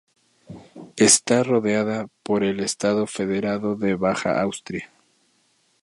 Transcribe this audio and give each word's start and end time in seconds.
Está 0.97 1.43
rodeada 1.43 2.07
por 2.23 2.43
el 2.43 2.59
Estado 2.61 3.05
federado 3.05 3.75
de 3.75 3.93
Baja 3.93 4.41
Austria. 4.41 4.89